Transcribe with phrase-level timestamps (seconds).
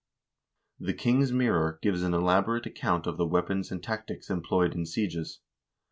[0.79, 5.41] "The King's Mirror" gives an elaborate account of the weapons and tactics employed in sieges.